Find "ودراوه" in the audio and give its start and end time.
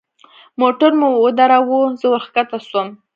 1.23-1.79